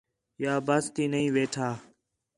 [0.43, 1.69] یا بس تی نہیں ویٹھا